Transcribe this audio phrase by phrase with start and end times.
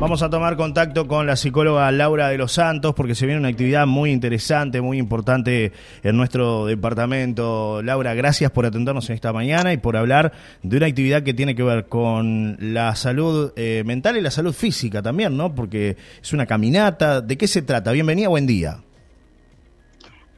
[0.00, 3.50] Vamos a tomar contacto con la psicóloga Laura de los Santos porque se viene una
[3.50, 7.82] actividad muy interesante, muy importante en nuestro departamento.
[7.82, 10.32] Laura, gracias por atendernos en esta mañana y por hablar
[10.62, 14.54] de una actividad que tiene que ver con la salud eh, mental y la salud
[14.54, 15.54] física también, ¿no?
[15.54, 17.20] Porque es una caminata.
[17.20, 17.92] ¿De qué se trata?
[17.92, 18.78] Bienvenida, buen día.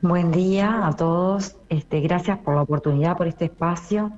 [0.00, 1.54] Buen día a todos.
[1.68, 4.10] Este, gracias por la oportunidad, por este espacio.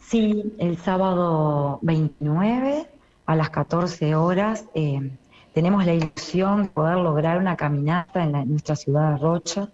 [0.00, 2.88] Sí, el sábado 29
[3.26, 5.10] a las 14 horas eh,
[5.52, 9.68] tenemos la ilusión de poder lograr una caminata en, nuestra ciudad de Rocha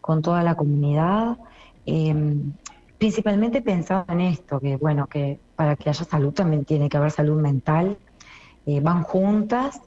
[0.00, 1.36] con toda la comunidad,
[1.84, 2.52] em,
[2.96, 7.10] principalmente pensando en esto, que bueno, que para que haya salud también tiene que haber
[7.10, 7.98] salud mental,
[8.66, 9.80] eh, van juntas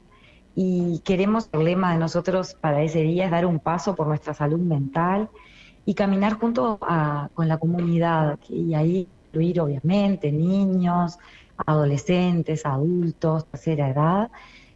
[0.55, 4.33] y queremos, el lema de nosotros para ese día es dar un paso por nuestra
[4.33, 5.29] salud mental
[5.85, 6.79] y caminar junto
[7.33, 11.17] con la comunidad y ahí incluir obviamente niños,
[11.65, 14.31] adolescentes, adultos, tercera edad,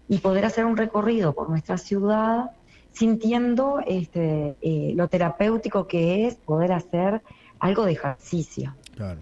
[0.07, 2.51] y poder hacer un recorrido por nuestra ciudad
[2.91, 7.21] sintiendo este, eh, lo terapéutico que es poder hacer
[7.59, 8.75] algo de ejercicio.
[8.95, 9.19] Claro.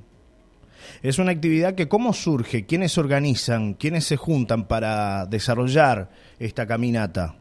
[1.02, 6.10] Es una actividad que cómo surge, quiénes organizan, quiénes se juntan para desarrollar
[6.40, 7.36] esta caminata.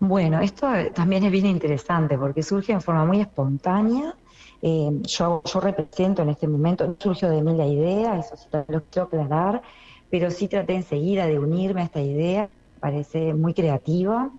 [0.00, 4.14] Bueno, esto también es bien interesante porque surge en forma muy espontánea
[4.62, 8.48] eh, yo, yo represento en este momento, no surgió de mí la idea, eso sí
[8.50, 9.62] lo quiero aclarar,
[10.10, 12.48] pero sí traté enseguida de unirme a esta idea,
[12.80, 14.30] parece muy creativa.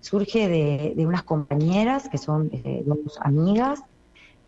[0.00, 3.82] Surge de, unas compañeras que son eh, dos amigas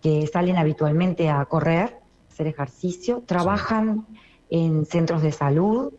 [0.02, 1.96] que salen habitualmente a correr,
[2.30, 4.04] hacer ejercicio, trabajan
[4.50, 5.94] en centros de salud.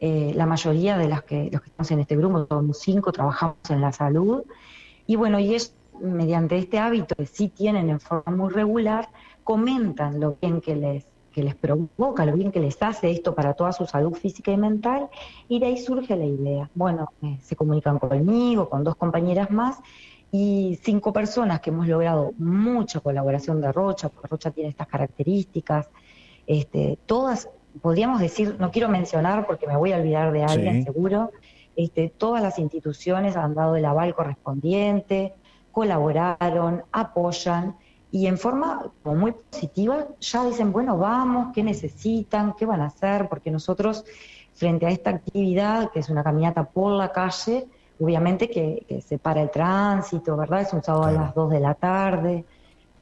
[0.00, 3.56] Eh, la mayoría de las que, los que estamos en este grupo, somos cinco, trabajamos
[3.70, 4.42] en la salud.
[5.06, 9.08] Y bueno, y es mediante este hábito que sí tienen en forma muy regular,
[9.44, 13.54] comentan lo bien que les, que les provoca, lo bien que les hace esto para
[13.54, 15.08] toda su salud física y mental,
[15.48, 16.70] y de ahí surge la idea.
[16.74, 19.78] Bueno, eh, se comunican conmigo, con dos compañeras más,
[20.30, 25.88] y cinco personas que hemos logrado mucha colaboración de Rocha, porque Rocha tiene estas características,
[26.46, 27.48] este, todas,
[27.80, 31.30] podríamos decir, no quiero mencionar porque me voy a olvidar de alguien seguro,
[31.76, 35.34] este, todas las instituciones han dado el aval correspondiente,
[35.72, 37.76] colaboraron, apoyan
[38.10, 42.54] y en forma muy positiva ya dicen, bueno, vamos, ¿qué necesitan?
[42.54, 43.28] ¿Qué van a hacer?
[43.28, 44.04] Porque nosotros,
[44.54, 47.66] frente a esta actividad, que es una caminata por la calle,
[48.00, 50.62] obviamente que, se para el tránsito, ¿verdad?
[50.62, 52.44] Es un sábado a las 2 de la tarde.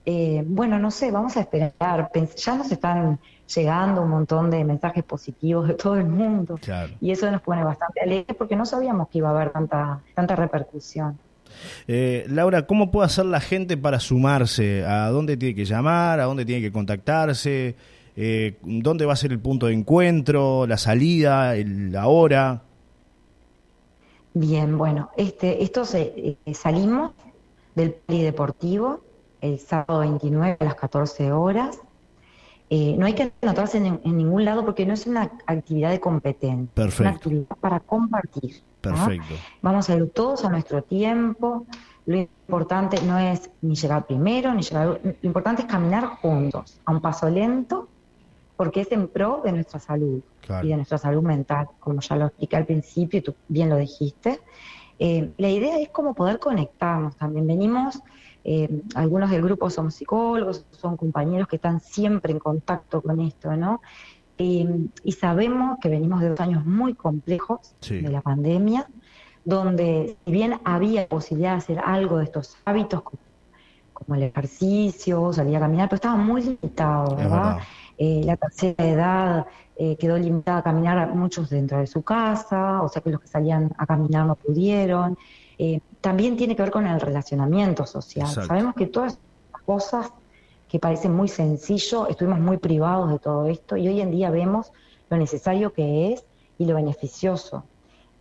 [0.04, 2.10] Eh, bueno, no sé, vamos a esperar.
[2.37, 3.21] Ya nos están
[3.54, 6.59] llegando un montón de mensajes positivos de todo el mundo.
[7.00, 10.34] Y eso nos pone bastante alegres porque no sabíamos que iba a haber tanta, tanta
[10.34, 11.16] repercusión.
[11.88, 14.84] Eh, Laura, ¿cómo puede hacer la gente para sumarse?
[14.84, 16.20] ¿A dónde tiene que llamar?
[16.20, 17.76] ¿A dónde tiene que contactarse?
[18.16, 20.66] Eh, ¿Dónde va a ser el punto de encuentro?
[20.66, 21.54] ¿La salida?
[21.56, 22.62] ¿La hora?
[24.34, 27.12] Bien, bueno, este, esto se, eh, salimos
[27.74, 29.00] del polideportivo
[29.40, 31.78] el sábado 29 a las 14 horas.
[32.70, 37.00] no hay que anotarse en, ningún lado porque no es una actividad de competencia, es
[37.00, 38.62] una actividad para compartir.
[38.91, 39.34] Perfecto.
[39.62, 41.66] Vamos a ir todos a nuestro tiempo.
[42.06, 45.00] Lo importante no es ni llegar primero, ni llegar.
[45.02, 47.88] Lo importante es caminar juntos, a un paso lento,
[48.56, 50.20] porque es en pro de nuestra salud
[50.62, 53.76] y de nuestra salud mental, como ya lo expliqué al principio y tú bien lo
[53.76, 54.41] dijiste.
[54.98, 57.47] Eh, la idea es como poder conectarnos también.
[57.47, 58.00] Venimos,
[58.44, 63.54] eh, algunos del grupo somos psicólogos, son compañeros que están siempre en contacto con esto,
[63.56, 63.82] ¿no?
[64.38, 68.86] Y sabemos que venimos de dos años muy complejos de la pandemia,
[69.44, 75.56] donde si bien había posibilidad de hacer algo de estos hábitos, como, el ejercicio, salir
[75.56, 77.58] a caminar, pero estaba muy limitado, ¿verdad?
[77.97, 82.88] Eh, la tercera edad eh, quedó limitada a caminar muchos dentro de su casa, o
[82.88, 85.16] sea que los que salían a caminar no pudieron.
[85.58, 88.28] Eh, también tiene que ver con el relacionamiento social.
[88.28, 89.18] Sabemos que todas
[89.53, 90.12] las cosas
[90.69, 94.72] que parece muy sencillo, estuvimos muy privados de todo esto y hoy en día vemos
[95.10, 96.25] lo necesario que es
[96.59, 97.65] y lo beneficioso.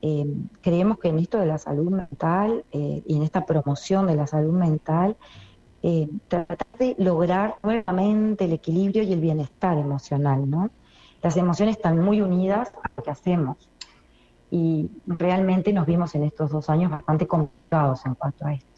[0.01, 0.25] Eh,
[0.61, 4.27] creemos que en esto de la salud mental eh, y en esta promoción de la
[4.27, 5.15] salud mental,
[5.81, 10.69] eh, tratar de lograr nuevamente el equilibrio y el bienestar emocional, ¿no?
[11.21, 13.69] Las emociones están muy unidas a lo que hacemos
[14.51, 18.74] y realmente nos vimos en estos dos años bastante complicados en cuanto a esto.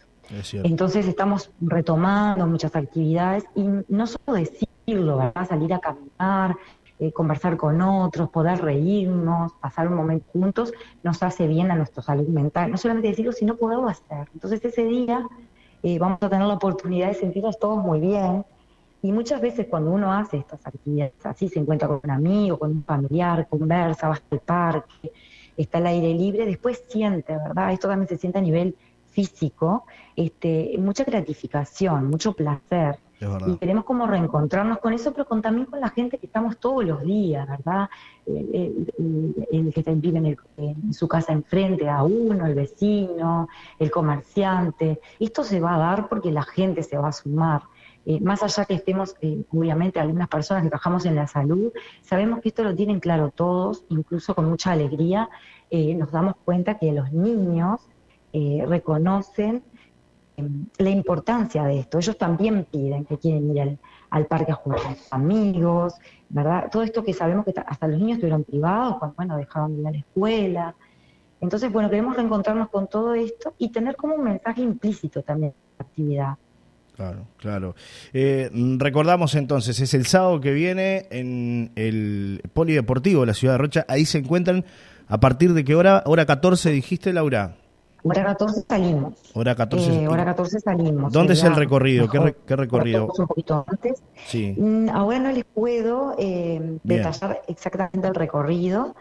[0.64, 5.48] Entonces estamos retomando muchas actividades y no solo decirlo, ¿verdad?
[5.48, 6.56] salir a caminar,
[7.00, 12.02] eh, conversar con otros, poder reírnos, pasar un momento juntos, nos hace bien a nuestra
[12.02, 12.72] salud mental.
[12.72, 14.28] No solamente decirlo, sino poderlo hacer.
[14.34, 15.26] Entonces ese día
[15.84, 18.44] eh, vamos a tener la oportunidad de sentirnos todos muy bien.
[19.04, 22.72] Y muchas veces cuando uno hace estas actividades así, se encuentra con un amigo, con
[22.72, 25.12] un familiar, conversa, va al parque,
[25.56, 27.74] está al aire libre, después siente, ¿verdad?
[27.74, 28.76] Esto también se siente a nivel
[29.18, 29.86] físico,
[30.16, 33.00] este, mucha gratificación, mucho placer.
[33.48, 36.86] Y queremos como reencontrarnos con eso, pero con, también con la gente que estamos todos
[36.86, 37.90] los días, ¿verdad?
[38.28, 43.50] El, que vive en, en, su casa enfrente a uno, el vecino,
[43.80, 45.02] el comerciante.
[45.20, 47.64] Esto se va a dar porque la gente se va a sumar.
[48.06, 51.74] Eh, más allá que estemos, eh, obviamente, algunas personas que trabajamos en la salud,
[52.04, 55.28] sabemos que esto lo tienen claro todos, incluso con mucha alegría,
[55.72, 57.82] eh, nos damos cuenta que los niños
[58.34, 59.64] reconocen
[60.36, 61.98] em, la importancia de esto.
[61.98, 63.78] Ellos también piden que quieren ir
[64.10, 65.96] al, parque a jugar con sus amigos,
[66.30, 66.70] ¿verdad?
[66.72, 69.88] Todo esto que sabemos que hasta los niños estuvieron privados, cuando, bueno, dejaron de ir
[69.88, 70.76] a la escuela.
[71.40, 75.86] Entonces, bueno, queremos reencontrarnos con todo esto y tener como un mensaje implícito también la
[75.86, 76.38] actividad.
[76.98, 77.76] Claro, claro.
[78.12, 83.58] Eh, recordamos entonces, es el sábado que viene en el Polideportivo de la ciudad de
[83.60, 83.86] Rocha.
[83.88, 84.66] Ahí se encuentran,
[85.08, 86.02] ¿a partir de qué hora?
[86.08, 87.56] ¿Hora 14 dijiste, Laura?
[88.04, 89.14] Hora 14 salimos.
[89.34, 91.12] Hora 14, eh, hora 14 salimos.
[91.12, 92.08] ¿Dónde es el recorrido?
[92.10, 93.12] ¿Qué, recorrido?
[93.18, 94.02] Un poquito antes.
[94.26, 94.56] Sí.
[94.58, 98.96] Mm, ahora no les puedo eh, detallar exactamente el recorrido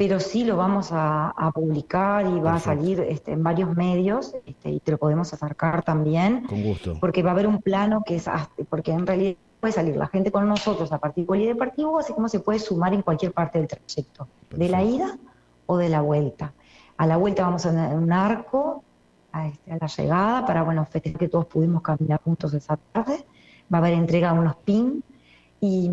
[0.00, 4.70] pero sí lo vamos a, publicar y va a salir este, en varios medios este,
[4.70, 6.46] y te lo podemos acercar también.
[6.46, 6.96] Con gusto.
[6.98, 8.24] Porque va a haber un plano que es,
[8.70, 12.40] porque en realidad puede salir la gente con nosotros a partir polideportivo, así como se
[12.40, 15.18] puede sumar en cualquier parte del trayecto, de la ida
[15.66, 16.54] o de la vuelta.
[17.00, 18.84] A la vuelta vamos a un arco
[19.32, 23.24] a, este, a la llegada para bueno festejar que todos pudimos caminar juntos esa tarde.
[23.72, 25.02] Va a haber entrega de unos pins
[25.62, 25.88] y,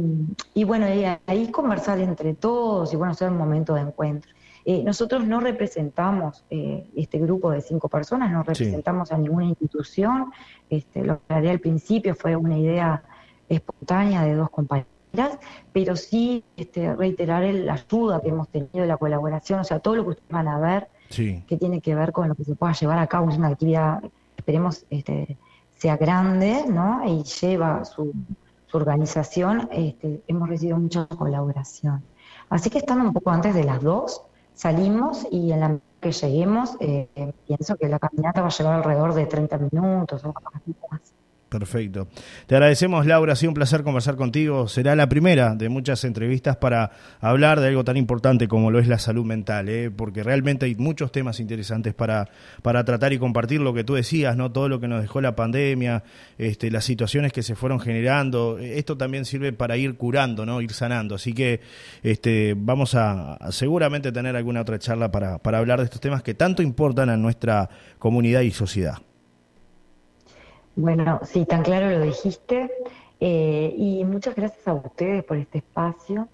[0.65, 0.85] bueno,
[1.25, 4.29] ahí conversar entre todos y bueno, ser un momento de encuentro.
[4.65, 10.33] Eh, nosotros no representamos eh, este grupo de cinco personas, no representamos a ninguna institución.
[10.69, 13.01] Este, lo que haré al principio fue una idea
[13.47, 15.39] espontánea de dos compañeras,
[15.71, 20.03] pero sí este, reiterar la ayuda que hemos tenido, la colaboración, o sea, todo lo
[20.03, 22.99] que ustedes van a ver que tiene que ver con lo que se pueda llevar
[22.99, 24.01] a cabo, es una actividad,
[24.35, 25.37] esperemos, este,
[25.77, 27.01] sea grande, ¿no?
[27.05, 28.13] Y lleva su,
[28.67, 32.03] su organización, este, hemos recibido mucha colaboración.
[32.49, 34.21] Así que estando un poco antes de las dos,
[34.53, 37.07] salimos y en la que lleguemos, eh,
[37.47, 41.01] pienso que la caminata va a llevar alrededor de 30 minutos o más.
[41.49, 42.09] Perfecto.
[42.45, 43.31] Te agradecemos, Laura.
[43.31, 44.67] Ha sido un placer conversar contigo.
[44.67, 46.91] Será la primera de muchas entrevistas para
[47.21, 49.89] hablar de algo tan importante como lo es la salud mental, ¿eh?
[49.89, 52.27] porque realmente hay muchos temas interesantes para,
[52.61, 54.51] para tratar y compartir lo que tú decías, ¿no?
[54.51, 56.03] Todo lo que nos dejó la pandemia,
[56.37, 58.57] este, las situaciones que se fueron generando.
[58.59, 60.59] Esto también sirve para ir curando, ¿no?
[60.61, 61.15] Ir sanando.
[61.15, 61.61] Así que
[62.03, 66.33] este, vamos a, seguramente tener alguna otra charla para, para hablar de estos temas que
[66.33, 68.97] tanto importan a nuestra comunidad y sociedad.
[70.77, 72.69] Bueno, sí, tan claro lo dijiste.
[73.19, 76.29] Eh, y muchas gracias a ustedes por este espacio,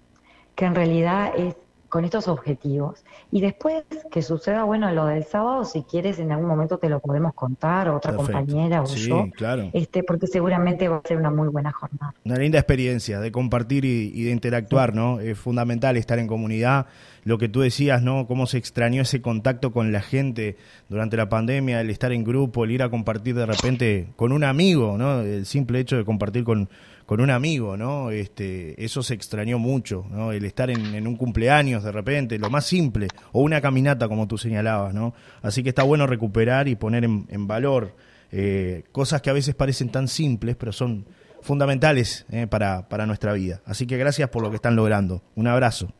[0.54, 1.56] que en realidad es
[1.94, 3.04] con estos objetivos.
[3.30, 6.98] Y después que suceda, bueno, lo del sábado, si quieres, en algún momento te lo
[6.98, 9.28] podemos contar, otra compañera o sí, yo.
[9.30, 9.70] claro.
[9.72, 12.12] Este, porque seguramente va a ser una muy buena jornada.
[12.24, 15.20] Una linda experiencia de compartir y, de interactuar, ¿no?
[15.20, 16.86] Es fundamental estar en comunidad.
[17.22, 18.26] Lo que tú decías, ¿no?
[18.26, 20.56] Cómo se extrañó ese contacto con la gente
[20.88, 24.42] durante la pandemia, el estar en grupo, el ir a compartir de repente con un
[24.42, 25.20] amigo, ¿no?
[25.20, 26.68] El simple hecho de compartir con
[27.06, 28.10] con un amigo, ¿no?
[28.10, 30.32] Este, eso se extrañó mucho, ¿no?
[30.32, 34.38] El estar en, un cumpleaños de repente, lo más simple, o una caminata como tú
[34.38, 35.14] señalabas, ¿no?
[35.42, 37.94] Así que está bueno recuperar y poner en, valor
[38.32, 41.06] eh, cosas que a veces parecen tan simples, pero son
[41.42, 43.60] fundamentales eh, para, para nuestra vida.
[43.66, 45.22] Así que gracias por lo que están logrando.
[45.34, 45.92] Un abrazo.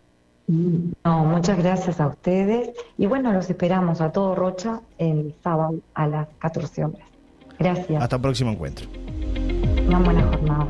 [0.46, 2.70] No, muchas gracias a ustedes.
[2.99, 7.08] Y bueno, los esperamos a todo Rocha el sábado a las 14 horas.
[7.58, 8.02] Gracias.
[8.02, 8.87] Hasta el próximo encuentro.
[9.87, 10.68] Una buena jornada.